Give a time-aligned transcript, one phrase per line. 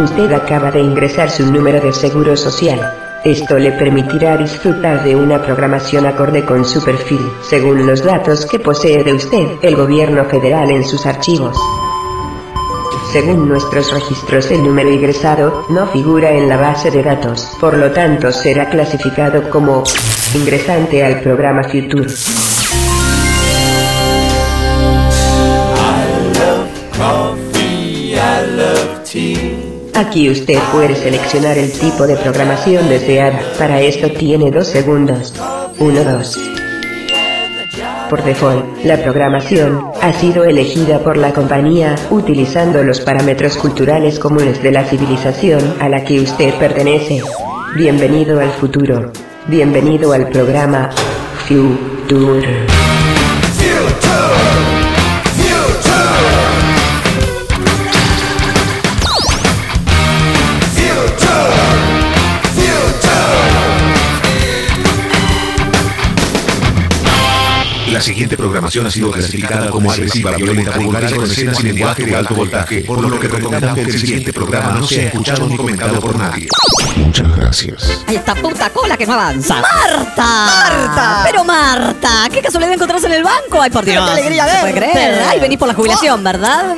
[0.00, 2.80] Usted acaba de ingresar su número de seguro social.
[3.22, 8.58] Esto le permitirá disfrutar de una programación acorde con su perfil, según los datos que
[8.58, 11.54] posee de usted el gobierno federal en sus archivos.
[13.12, 17.90] Según nuestros registros el número ingresado no figura en la base de datos, por lo
[17.90, 19.84] tanto será clasificado como
[20.34, 22.08] ingresante al programa Future.
[30.10, 33.38] Aquí usted puede seleccionar el tipo de programación deseada.
[33.56, 35.32] Para esto tiene dos segundos.
[35.78, 36.38] 1, 2.
[38.10, 44.60] Por default, la programación ha sido elegida por la compañía utilizando los parámetros culturales comunes
[44.64, 47.22] de la civilización a la que usted pertenece.
[47.76, 49.12] Bienvenido al futuro.
[49.46, 50.90] Bienvenido al programa
[51.46, 52.79] Future.
[68.00, 72.06] La siguiente programación ha sido clasificada como agresiva, violenta, vulgar y con escenas y lenguaje
[72.06, 75.54] de alto voltaje, por lo que recomendamos que el siguiente programa no sea escuchado ni
[75.54, 76.48] comentado por nadie.
[77.04, 77.98] Muchas gracias.
[78.06, 79.60] Ay, esta puta cola que no avanza.
[79.60, 80.22] ¡Marta!
[80.22, 81.20] ¡Marta!
[81.24, 83.60] Pero Marta, ¿qué casualidad encontrarse en el banco?
[83.60, 84.04] Ay, por Dios.
[84.04, 84.90] qué alegría ¿Se puede verte.
[84.92, 85.22] creer?
[85.28, 86.76] Ay, venís por la jubilación, ¿verdad?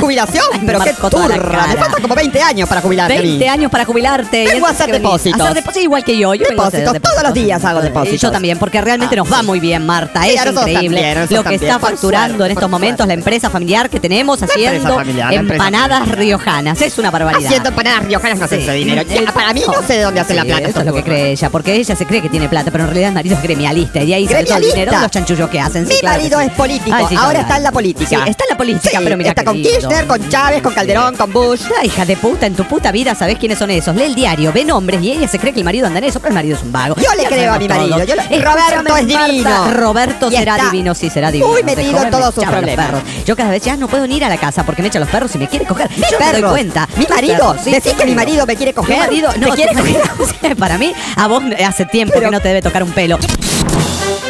[0.00, 0.44] ¿Jubilación?
[0.52, 1.66] Ay, Pero qué turra.
[1.66, 3.22] Me faltan como 20 años para mí.
[3.22, 4.46] 20 años para jubilarte.
[4.46, 5.40] Vengo Y a hacer depósitos.
[5.40, 6.34] Hacer depósitos igual que yo.
[6.34, 8.20] Yo vengo a hacer Depósitos, todos los días hago depósitos.
[8.20, 10.22] Yo también, porque realmente nos va muy bien, Marta.
[10.22, 13.08] Sí, es increíble también, lo que está también, facturando suerte, en estos momentos suerte.
[13.08, 16.80] la empresa familiar que tenemos haciendo familiar, empanadas riojanas.
[16.80, 17.46] Es una barbaridad.
[17.46, 19.02] Haciendo empanadas riojanas no hace ese dinero.
[19.08, 20.68] Eh, Para mí no sé de dónde hace la plata.
[20.68, 22.90] Eso es lo que cree ella, porque ella se cree que tiene plata, pero en
[22.90, 25.58] realidad el marido es gremialista y de ahí sale todo el dinero los chanchullos que
[25.58, 25.86] hacen.
[25.86, 26.46] Sí, Mi que marido sí.
[26.46, 28.08] es político, Ay, sí, ahora está en la política.
[28.10, 29.70] Sí, está en la política, pero mira está con lindo.
[29.70, 31.62] Kirchner, con Chávez, con Calderón, con Bush.
[31.80, 33.96] Ah, hija de puta, en tu puta vida sabes quiénes son esos.
[33.96, 36.20] Lee el diario, ve nombres y ella se cree que el marido anda en eso,
[36.20, 36.96] pero el marido es un vago.
[36.96, 39.70] Yo le Ya creo a mi marido, yo Roberto es Marta, divino.
[39.72, 41.50] Roberto será está divino, sí, será divino.
[41.50, 42.86] muy Se metido en todos sus problemas.
[42.86, 43.02] perros.
[43.24, 45.08] Yo cada vez ya no puedo ni ir a la casa porque me echan los
[45.08, 45.88] perros y me quiere coger.
[46.10, 46.86] Yo me doy cuenta.
[46.96, 47.56] Mi marido.
[47.64, 48.98] Decís que mi marido me quiere coger.
[48.98, 52.48] Marido, no, quiere tu marido- Para mí, a vos hace tiempo Pero- que no te
[52.48, 53.18] debe tocar un pelo.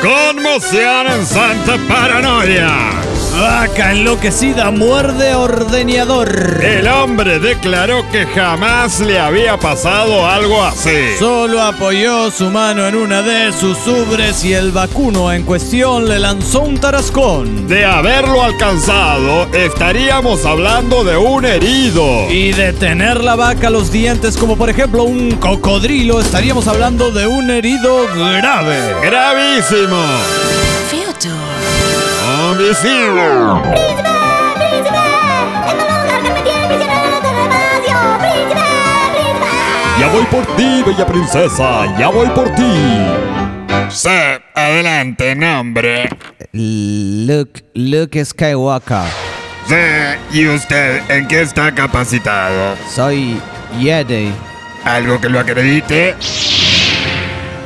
[0.02, 2.97] Conmoción en Santa Paranoia.
[3.40, 6.60] Vaca enloquecida muerde ordeñador.
[6.60, 11.14] El hombre declaró que jamás le había pasado algo así.
[11.20, 16.18] Solo apoyó su mano en una de sus ubres y el vacuno en cuestión le
[16.18, 17.68] lanzó un tarascón.
[17.68, 22.28] De haberlo alcanzado, estaríamos hablando de un herido.
[22.30, 27.28] Y de tener la vaca los dientes como por ejemplo un cocodrilo, estaríamos hablando de
[27.28, 28.94] un herido grave.
[29.02, 30.02] Gravísimo.
[40.00, 41.96] Ya voy por ti, bella princesa.
[41.96, 43.06] Ya voy por ti.
[43.90, 44.08] Sí,
[44.56, 46.08] adelante, nombre.
[46.52, 49.04] Luke, Luke Skywalker.
[49.68, 49.76] Sí,
[50.40, 52.76] ¿y usted en qué está capacitado?
[52.92, 53.40] Soy
[53.78, 54.32] Jedi.
[54.84, 56.16] ¿Algo que lo acredite?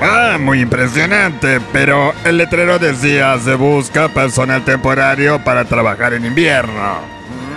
[0.05, 6.99] Ah, muy impresionante, pero el letrero decía se busca personal temporario para trabajar en invierno.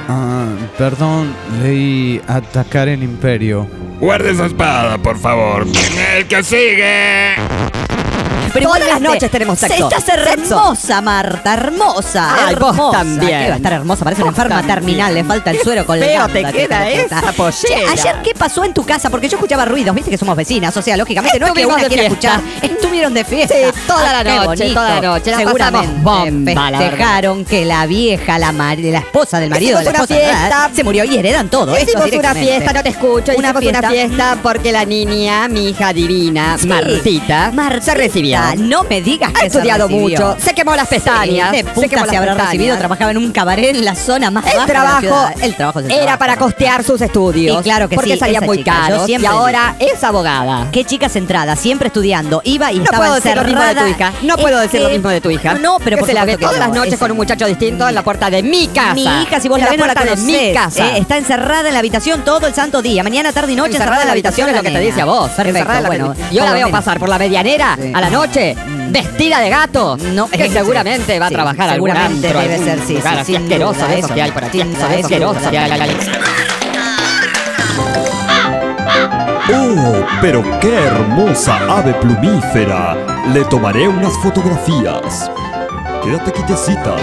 [0.07, 0.45] Ah,
[0.77, 3.67] perdón, leí atacar el imperio.
[3.99, 5.65] Guarde esa espada, por favor.
[6.17, 7.35] El que sigue.
[8.53, 9.89] Pero Todas las noches tenemos sexo.
[9.89, 10.55] Estás Sexo.
[10.55, 12.45] hermosa, Marta, hermosa.
[12.47, 12.99] Ay, vos hermosa.
[12.99, 13.27] también.
[13.41, 14.03] ¿Qué va a estar hermosa?
[14.05, 14.75] Parece una Vos enferma también.
[14.77, 17.91] terminal, le falta el suero con feo te queda esa pollera.
[17.91, 19.09] ayer, ¿qué pasó en tu casa?
[19.09, 21.75] Porque yo escuchaba ruidos, viste que somos vecinas, o sea, lógicamente no es que una
[21.83, 22.35] quiera fiesta.
[22.35, 22.41] escuchar.
[22.61, 23.55] Estuvieron de fiesta.
[23.55, 24.73] Sí, toda la qué noche, bonito.
[24.73, 25.31] toda la noche.
[25.31, 29.83] La Seguramente bomba, la festejaron que la vieja, la, mar- la esposa del marido de
[29.83, 30.69] la esposa una fiesta.
[30.73, 31.75] se murió y heredan todo.
[31.75, 33.33] esto Hicimos una fiesta, no te escucho.
[33.35, 34.37] Una Hicimos fiesta.
[34.41, 36.67] porque la niña, mi hija divina, Sí.
[36.67, 38.39] Martita, Martita, se recibió.
[38.57, 41.51] No me digas que Ha estudiado mucho, se quemó las pestañas.
[41.51, 42.51] Sí, de se puta quemó se, las habrá pestañas.
[42.53, 45.29] recibido, trabajaba en un cabaret en la zona más baja El de la trabajo.
[45.41, 46.19] El trabajo el era trabajo.
[46.19, 47.59] para costear sus estudios.
[47.59, 49.09] Y claro que porque sí, salían esa muy chica, caros.
[49.09, 50.67] Y ahora es abogada.
[50.71, 52.41] Qué chica centrada, siempre estudiando.
[52.43, 54.13] Iba y No estaba puedo decir lo mismo de tu hija.
[54.23, 55.53] No puedo decir lo mismo de tu hija.
[55.55, 57.87] No, pero que por se la ve todas las noches es- con un muchacho distinto
[57.87, 58.93] en la puerta de mi casa.
[58.93, 60.53] Mi hija, si vos la ves, no la de mi conocés.
[60.55, 60.87] casa.
[60.95, 63.03] Eh, está encerrada en la habitación todo el santo día.
[63.03, 65.29] Mañana, tarde y noche encerrada en la habitación es lo que te dice a vos.
[65.31, 66.13] Perfecto, bueno.
[66.31, 67.91] Yo la veo pasar por la medianera Sí.
[67.93, 68.55] a la noche,
[68.89, 69.97] vestida de gato.
[70.13, 73.35] No, que es- seguramente va a sí, trabajar algún seguramente antro, debe ser, sí, sí,
[73.35, 74.61] asqueroso eso, que hay por aquí.
[74.61, 75.97] asqueroso sin que hay.
[79.53, 82.95] ¡Oh, pero qué hermosa ave plumífera!
[83.31, 85.29] Le tomaré unas fotografías.
[86.03, 86.95] Quédate quietecita.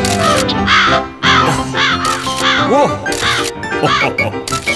[2.70, 2.88] ¡Oh!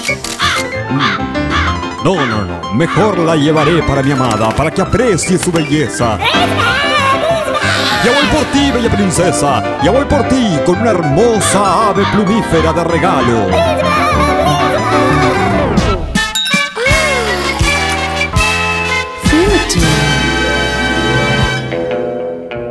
[2.75, 6.19] mejor la llevaré para mi amada, para que aprecie su belleza.
[8.05, 9.81] Ya voy por ti, bella princesa.
[9.83, 13.47] Ya voy por ti con una hermosa ave plumífera de regalo.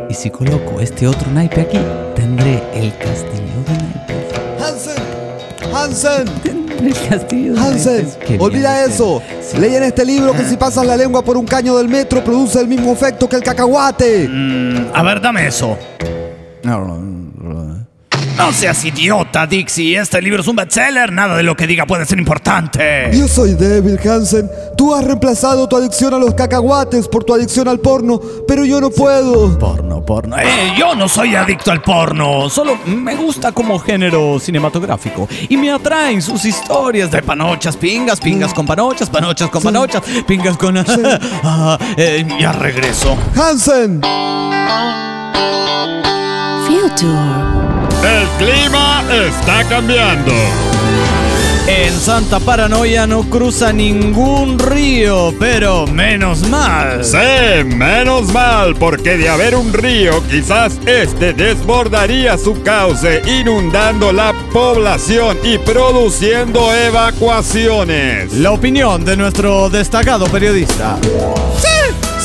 [0.10, 1.80] Y si coloco este otro naipe aquí,
[2.16, 4.26] tendré el castillo de naipes.
[4.62, 5.04] Hansen,
[5.74, 6.65] Hansen,
[7.10, 8.08] castillo Hansen,
[8.40, 9.22] olvida eso.
[9.42, 9.58] sí.
[9.58, 12.60] Leí en este libro que si pasas la lengua por un caño del metro produce
[12.60, 14.28] el mismo efecto que el cacahuate.
[14.28, 15.78] Mm, a ver, dame eso.
[16.64, 17.15] No
[18.54, 19.98] seas idiota, Dixie.
[19.98, 21.12] Este libro es un bestseller.
[21.12, 23.10] Nada de lo que diga puede ser importante.
[23.14, 24.50] Yo soy débil, Hansen.
[24.78, 28.82] Tú has reemplazado tu adicción a los cacahuates por tu adicción al porno, pero yo
[28.82, 29.58] no puedo.
[29.58, 30.38] Porno, porno.
[30.38, 32.50] Eh, yo no soy adicto al porno.
[32.50, 35.28] Solo me gusta como género cinematográfico.
[35.50, 40.58] Y me atraen sus historias de panochas, pingas, pingas con panochas, panochas con panochas, pingas
[40.58, 40.76] con.
[41.48, 43.18] Ah, eh, ya regreso.
[43.36, 44.02] Hansen.
[48.06, 50.32] El clima está cambiando.
[51.68, 57.04] En Santa Paranoia no cruza ningún río, pero menos mal.
[57.04, 64.34] Sí, menos mal, porque de haber un río, quizás este desbordaría su cauce, inundando la
[64.54, 68.32] población y produciendo evacuaciones.
[68.34, 71.00] La opinión de nuestro destacado periodista.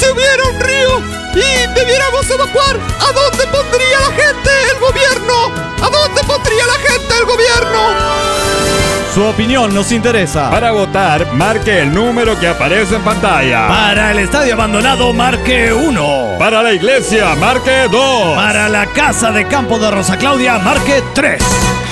[0.01, 0.99] Si hubiera un río
[1.35, 5.53] y debiéramos evacuar, ¿a dónde pondría la gente el gobierno?
[5.77, 7.81] ¿A dónde pondría la gente el gobierno?
[9.15, 10.49] Su opinión nos interesa.
[10.49, 13.69] Para votar, marque el número que aparece en pantalla.
[13.69, 16.37] Para el estadio abandonado, marque 1.
[16.39, 18.37] Para la iglesia, marque 2.
[18.37, 21.43] Para la casa de campo de Rosa Claudia, marque 3.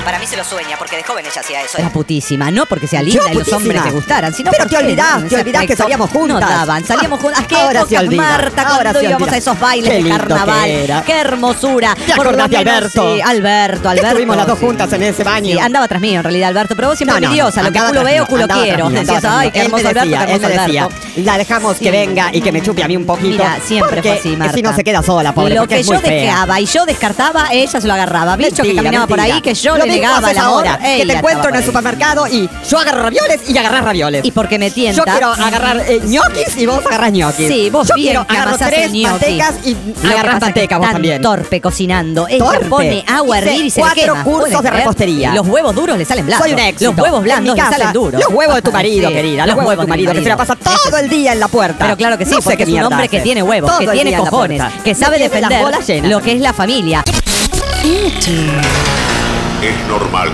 [0.08, 1.76] Para mí se lo sueña, porque de joven ella hacía eso.
[1.76, 4.82] Era putísima, no porque sea linda y los hombres te gustaran, sino Pero porque te
[4.82, 6.48] olvidás, en te ese olvidás que aspecto salíamos No juntas.
[6.48, 7.46] daban, salíamos juntas.
[7.46, 9.34] ¿Qué Ahora se épocas, olvida, Marta, ahora cuando se íbamos olvida.
[9.34, 10.64] a esos bailes Qué de lindo carnaval.
[10.64, 11.02] que era.
[11.02, 11.94] Qué hermosura.
[11.94, 13.14] ¿Te Por lo acordás de menos, Alberto?
[13.16, 14.06] Sí, Alberto, Alberto.
[14.08, 14.64] estuvimos las dos sí.
[14.64, 15.52] juntas en ese baño.
[15.52, 17.60] Sí, andaba tras mío en realidad, Alberto, pero vos siempre No, no, envidiosa.
[17.60, 18.88] no, lo que andaba culo tras veo, mío, culo andaba quiero.
[18.88, 19.64] mío, andaba ay, tras qué mío.
[19.66, 21.20] hermoso Él me Alberto, decía, qué él me hermoso decía, Alberto.
[21.24, 23.28] la dejamos que venga y que me chupe a mí un poquito.
[23.28, 24.54] Mira, siempre porque fue así, Marta.
[24.54, 26.22] Si no se queda sola, pobre, Lo porque que es yo muy fea.
[26.22, 28.36] dejaba y yo descartaba, ella se lo agarraba.
[28.36, 30.38] Bicho que Mentira, caminaba por ahí, que yo Lo le mismo negaba amor.
[30.66, 34.24] ahora, que te encuentro en el supermercado y yo agarro ravioles y agarrás ravioles.
[34.24, 34.96] Y porque me tienta.
[34.96, 37.48] Yo quiero agarrar eh, ñoquis y vos agarrás ñoquis.
[37.48, 40.22] Sí, vos Yo bien quiero que agarrar amasás tres el mantecas y Lo que agarrás
[40.22, 41.22] pasa es que manteca vos tan también.
[41.22, 42.26] torpe cocinando.
[42.28, 42.66] Ella Torpe.
[42.66, 44.24] pone agua a Hice hervir y se le cuatro quema.
[44.24, 44.82] cursos ¿Puedes de creer?
[44.84, 45.34] repostería.
[45.34, 46.46] Los huevos duros le salen blandos.
[46.46, 46.92] Soy un éxito.
[46.92, 48.20] Los huevos blandos En mi le salen duros.
[48.22, 49.46] Los huevos de tu marido, Sí, querida.
[49.46, 51.76] Los huevos de tu marido, que se la pasa todo el día en la puerta.
[51.84, 53.24] Pero claro que sí, No sé porque qué es un mierda hombre que hace.
[53.24, 54.82] tiene huevos, Todo que el tiene día en la cojones, puerta.
[54.82, 56.10] que sabe Me tiene las defender bolas llenas.
[56.10, 57.04] lo que es la familia.
[59.62, 60.28] Es normal.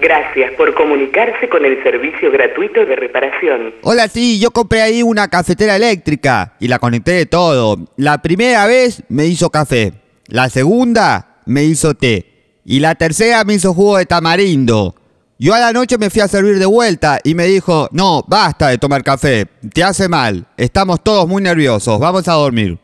[0.00, 3.74] Gracias por comunicarse con el servicio gratuito de reparación.
[3.82, 7.76] Hola, sí, yo compré ahí una cafetera eléctrica y la conecté de todo.
[7.96, 9.92] La primera vez me hizo café,
[10.26, 14.94] la segunda me hizo té y la tercera me hizo jugo de tamarindo.
[15.38, 18.68] Yo a la noche me fui a servir de vuelta y me dijo, no, basta
[18.68, 22.78] de tomar café, te hace mal, estamos todos muy nerviosos, vamos a dormir.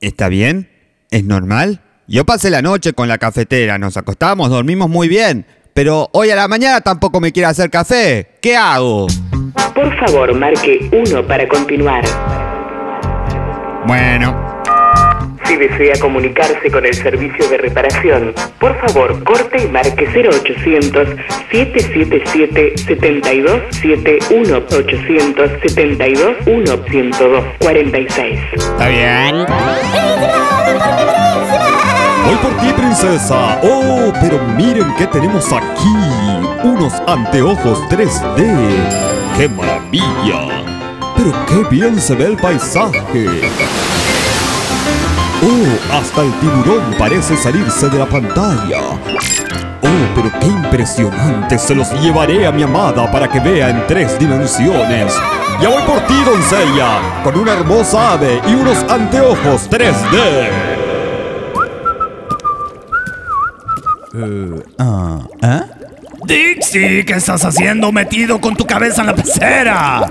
[0.00, 0.70] ¿Está bien?
[1.10, 1.82] ¿Es normal?
[2.06, 6.36] Yo pasé la noche con la cafetera, nos acostamos, dormimos muy bien, pero hoy a
[6.36, 8.32] la mañana tampoco me quiere hacer café.
[8.42, 9.06] ¿Qué hago?
[9.74, 12.04] Por favor, marque 1 para continuar.
[13.86, 14.62] Bueno,
[15.44, 21.08] Si desea comunicarse con el servicio de reparación, por favor, corte y marque 0800
[21.50, 28.40] 777 7271 872 102 46.
[28.54, 29.46] está bien.
[32.24, 33.58] Voy por ti, princesa.
[33.62, 35.94] Oh, pero miren qué tenemos aquí.
[36.62, 38.46] Unos anteojos 3D.
[39.36, 40.62] ¡Qué maravilla!
[41.16, 43.26] Pero qué bien se ve el paisaje.
[45.42, 48.80] Oh, hasta el tiburón parece salirse de la pantalla.
[49.82, 51.58] Oh, pero qué impresionante.
[51.58, 55.12] Se los llevaré a mi amada para que vea en tres dimensiones.
[55.60, 60.71] Ya voy por ti, doncella, con una hermosa ave y unos anteojos 3D.
[66.24, 70.10] Dixie, ¿qué estás haciendo metido con tu cabeza en la pecera?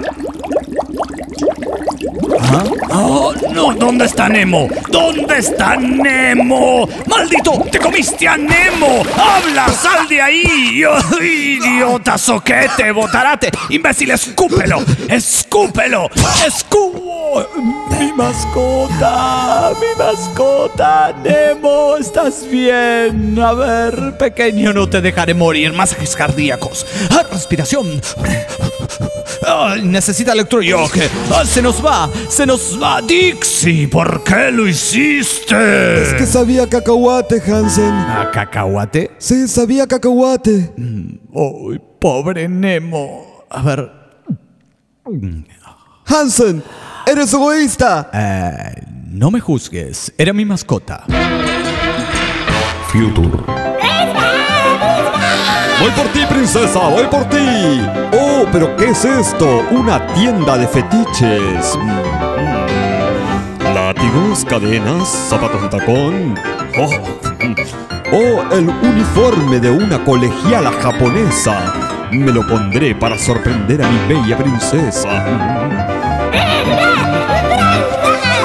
[2.54, 2.64] ¿Ah?
[2.94, 4.68] Oh, no, ¿dónde está Nemo?
[4.90, 6.88] ¿Dónde está Nemo?
[7.08, 7.64] ¡Maldito!
[7.72, 9.04] ¡Te comiste a Nemo!
[9.18, 9.70] ¡Habla!
[9.70, 10.84] ¡Sal de ahí!
[10.84, 12.92] ¡Ay, ¡Idiota soquete!
[12.92, 13.52] ¡Botarate!
[13.70, 14.12] ¡Imbécil!
[14.12, 14.84] ¡Escúpelo!
[15.08, 16.10] ¡Escúpelo!
[16.46, 17.81] ¡Escúpelo!
[18.02, 23.38] Oh, mi mascota, mi mascota, Nemo, ¿estás bien?
[23.40, 25.72] A ver, pequeño, no te dejaré morir.
[25.74, 26.86] Masajes cardíacos.
[27.12, 28.02] Ah, respiración.
[29.46, 30.98] Ah, necesita electroshock.
[31.32, 33.02] Ah, se nos va, se nos va.
[33.02, 36.02] Dixie, ¿por qué lo hiciste?
[36.02, 37.94] Es que sabía cacahuate, Hansen.
[37.94, 39.12] ¿A cacahuate?
[39.20, 40.72] Sí, sabía cacahuate.
[41.34, 43.46] Oh, pobre Nemo.
[43.50, 43.92] A ver.
[46.06, 46.64] Hansen,
[47.08, 48.10] eres egoísta.
[48.14, 51.04] Eh, no me juzgues, era mi mascota.
[52.88, 53.44] Future.
[55.82, 57.82] Voy por ti, princesa, voy por ti.
[58.14, 59.66] Oh, pero ¿qué es esto?
[59.72, 61.76] Una tienda de fetiches.
[61.78, 66.36] Mm, Látigos, cadenas, zapatos de tacón.
[66.78, 66.92] Oh,
[67.44, 67.56] mm.
[68.14, 71.74] oh, el uniforme de una colegiala japonesa.
[72.12, 75.81] Me lo pondré para sorprender a mi bella princesa.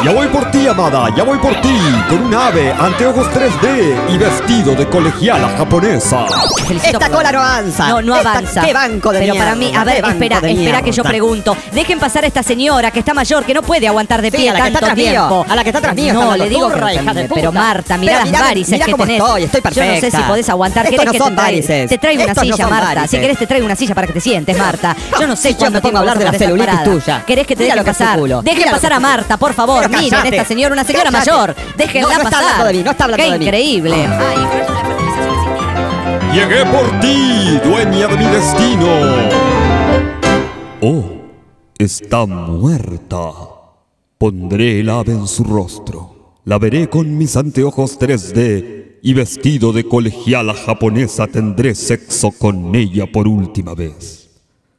[0.05, 1.77] Ya voy por ti, amada, ya voy por ti,
[2.09, 6.27] con un ave, anteojos 3D y vestido de colegiala japonesa.
[6.67, 7.89] Felicito Esta cola no avanza.
[7.89, 8.61] No, no Esta- avanza.
[8.63, 10.93] qué banco de Pero mierda, para mí, a qué ver, banco espera, de espera que
[10.93, 11.09] yo mierda.
[11.09, 11.57] pregunto.
[11.73, 14.51] Dejen pasar a esta señora que está mayor, que no puede aguantar de Sí, pie
[14.51, 15.47] a la que está tanto atrás mío, tiempo.
[15.49, 17.51] a la que está atrás mío, No, está le digo turra, que hija de pero
[17.51, 17.61] puta.
[17.61, 19.21] Marta, mira Pero las mirá- varices mirá que cómo tenés.
[19.23, 20.85] estoy, estoy Yo no sé si podés aguantar.
[20.87, 21.51] Estos ¿Querés no que son te traiga?
[21.51, 21.89] varices.
[21.91, 22.89] Te traigo una Estos no silla, son Marta.
[22.91, 23.21] Si varices.
[23.21, 24.97] querés te traigo una silla para que te sientes, Marta.
[25.19, 27.25] Yo no sé yo cuánto me pongo a hablar de la celulitis tuya.
[27.27, 28.19] ¿Querés que te Mira dejen lo que es tu pasar?
[28.21, 28.43] culo.
[28.43, 29.86] Dejen Mira lo pasar que a es tu- Marta, por favor.
[29.89, 31.31] Pero Miren, señora, una señora Cállate.
[31.31, 31.55] mayor.
[31.77, 33.45] Déjenla No, no está hablando de mí, no está hablando Qué de mí.
[33.45, 33.95] increíble.
[33.95, 36.33] Ay, pero es una fertilización asistida.
[36.33, 38.87] Llegué por ti, dueña de mi destino.
[40.83, 41.05] Oh,
[41.79, 43.31] está muerta.
[44.19, 46.35] Pondré el ave en su rostro.
[46.45, 53.05] La veré con mis anteojos 3D y vestido de colegiala japonesa tendré sexo con ella
[53.11, 54.31] por última vez.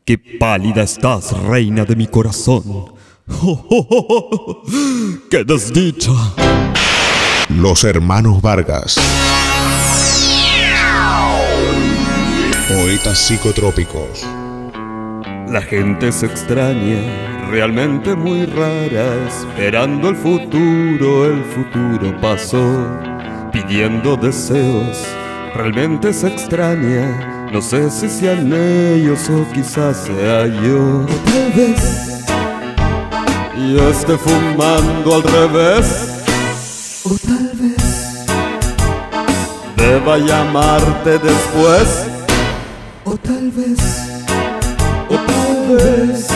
[0.05, 2.93] Qué pálida estás, reina de mi corazón.
[5.29, 6.11] ¡Qué desdicha!
[7.49, 8.97] Los hermanos Vargas.
[12.69, 14.25] Poetas psicotrópicos.
[15.49, 22.87] La gente se extraña, realmente muy rara, esperando el futuro, el futuro pasó,
[23.51, 25.05] pidiendo deseos,
[25.53, 31.05] realmente se extraña, no sé si sean ellos o quizás sea yo.
[31.25, 32.16] Tal vez
[33.57, 35.85] yo esté fumando al revés,
[37.03, 38.25] o tal vez
[39.75, 42.05] deba llamarte después,
[43.03, 43.79] o tal vez
[45.09, 46.27] o tal vez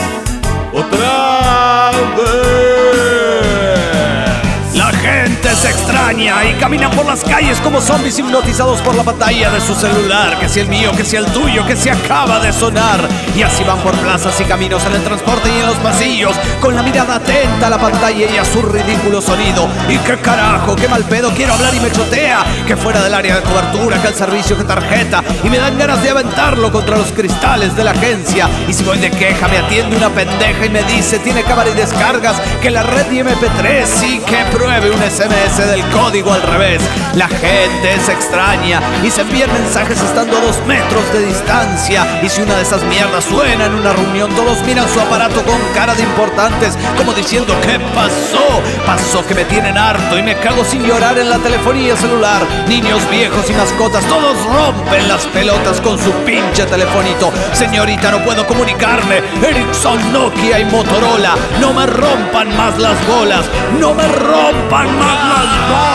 [6.19, 10.37] y caminan por las calles como zombies hipnotizados por la pantalla de su celular.
[10.39, 13.07] Que si el mío, que si el tuyo, que se acaba de sonar.
[13.33, 16.75] Y así van por plazas y caminos en el transporte y en los pasillos, con
[16.75, 19.69] la mirada atenta a la pantalla y a su ridículo sonido.
[19.87, 22.43] Y qué carajo, qué mal pedo, quiero hablar y me chotea.
[22.67, 25.23] Que fuera del área de cobertura, que el servicio, que tarjeta.
[25.45, 28.49] Y me dan ganas de aventarlo contra los cristales de la agencia.
[28.67, 31.73] Y si voy de queja, me atiende una pendeja y me dice, tiene cámara y
[31.73, 36.81] descargas, que la red y MP3 y que pruebe un SMS del código al revés.
[37.15, 42.05] La gente se extraña y se envían mensajes estando a dos metros de distancia.
[42.23, 45.57] Y si una de esas mierdas suena en una reunión, todos miran su aparato con
[45.73, 48.61] cara de importantes, como diciendo, ¿qué pasó?
[48.85, 52.41] Pasó que me tienen harto y me cago sin llorar en la telefonía celular.
[52.67, 57.31] Niños viejos y mascotas, todos rompen las pelotas con su pinche telefonito.
[57.53, 59.21] Señorita, no puedo comunicarme.
[59.41, 63.45] Ericsson, Nokia y Motorola, no me rompan más las bolas.
[63.79, 65.90] No me rompan más las bolas.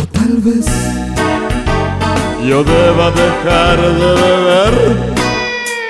[0.00, 0.66] O tal vez
[2.48, 4.74] yo deba dejar de beber.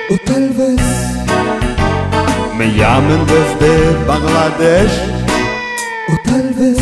[0.09, 0.81] O tal vez
[2.57, 3.71] me llamen desde
[4.05, 4.97] Bangladesh.
[6.07, 6.79] O tal vez,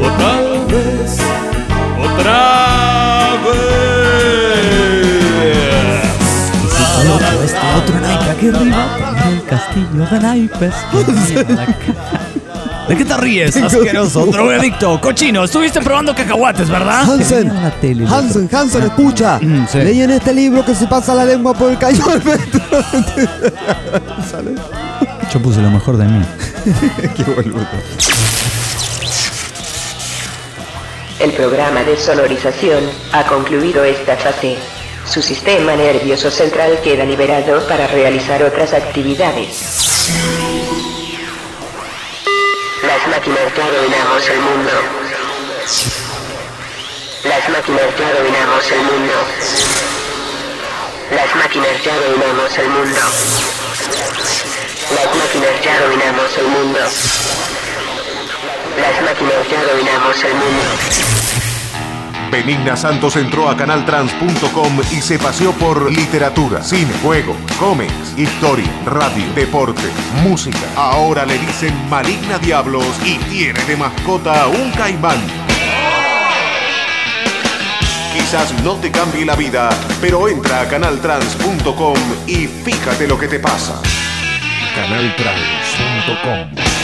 [0.00, 1.10] o tal vez,
[2.04, 2.40] otra
[3.44, 3.76] vez.
[7.44, 8.84] este otro naipe aquí arriba.
[9.28, 10.74] El castillo de naipes.
[12.88, 15.44] ¿De qué te ríes, asqueroso, drogadicto, cochino?
[15.44, 17.02] Estuviste probando cacahuates, ¿verdad?
[17.02, 19.38] Hansen, La tele, el Hansen, Hansen, escucha.
[19.42, 19.78] Mm, sí.
[19.78, 22.22] Leí en este libro que se pasa la lengua por el cañón.
[24.30, 24.54] ¿Sale?
[25.32, 26.24] Yo puse lo mejor de mí.
[27.16, 27.66] Qué boludo.
[31.18, 34.56] El programa de sonorización ha concluido esta fase.
[35.04, 40.45] Su sistema nervioso central queda liberado para realizar otras actividades.
[43.06, 44.72] Las máquinas ya dominamos el mundo.
[47.24, 49.12] Las máquinas ya dominamos el mundo.
[51.10, 53.00] Las máquinas ya dominamos el mundo.
[54.90, 56.80] Las máquinas ya dominamos el mundo.
[58.80, 61.35] Las máquinas ya dominamos el mundo.
[62.30, 69.24] Benigna Santos entró a canaltrans.com y se paseó por literatura, cine, juego, cómics, historia, radio,
[69.34, 69.82] deporte,
[70.22, 70.58] música.
[70.76, 75.18] Ahora le dicen Maligna Diablos y tiene de mascota un caimán.
[78.12, 83.38] Quizás no te cambie la vida, pero entra a canaltrans.com y fíjate lo que te
[83.38, 83.80] pasa.
[84.74, 86.75] Canaltrans.com